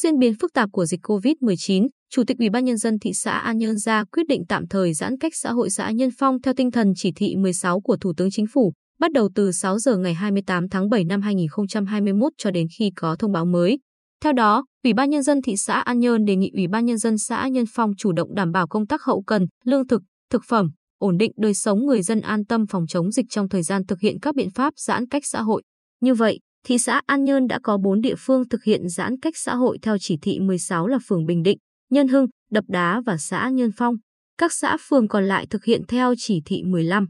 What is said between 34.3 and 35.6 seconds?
Các xã phường còn lại